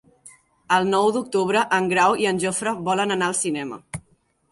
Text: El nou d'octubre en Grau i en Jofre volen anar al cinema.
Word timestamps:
El 0.77 0.87
nou 0.93 1.09
d'octubre 1.17 1.61
en 1.77 1.89
Grau 1.91 2.15
i 2.23 2.27
en 2.31 2.39
Jofre 2.45 2.73
volen 2.89 3.17
anar 3.17 3.29
al 3.33 3.37
cinema. 3.41 3.79